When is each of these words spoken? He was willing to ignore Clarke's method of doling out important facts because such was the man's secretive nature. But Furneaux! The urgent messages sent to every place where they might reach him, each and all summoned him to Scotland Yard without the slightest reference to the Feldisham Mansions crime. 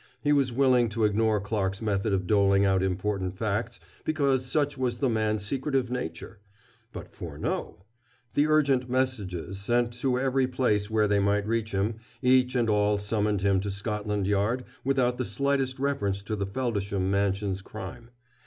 He 0.19 0.33
was 0.33 0.51
willing 0.51 0.89
to 0.89 1.03
ignore 1.03 1.39
Clarke's 1.39 1.79
method 1.79 2.11
of 2.11 2.25
doling 2.25 2.65
out 2.65 2.81
important 2.81 3.37
facts 3.37 3.79
because 4.03 4.43
such 4.43 4.75
was 4.75 4.97
the 4.97 5.09
man's 5.11 5.45
secretive 5.45 5.91
nature. 5.91 6.39
But 6.91 7.11
Furneaux! 7.13 7.83
The 8.33 8.47
urgent 8.47 8.89
messages 8.89 9.59
sent 9.59 9.93
to 10.01 10.17
every 10.17 10.47
place 10.47 10.89
where 10.89 11.07
they 11.07 11.19
might 11.19 11.45
reach 11.45 11.71
him, 11.71 11.97
each 12.23 12.55
and 12.55 12.67
all 12.67 12.97
summoned 12.97 13.43
him 13.43 13.59
to 13.59 13.69
Scotland 13.69 14.25
Yard 14.25 14.65
without 14.83 15.19
the 15.19 15.23
slightest 15.23 15.77
reference 15.77 16.23
to 16.23 16.35
the 16.35 16.47
Feldisham 16.47 17.11
Mansions 17.11 17.61
crime. 17.61 18.09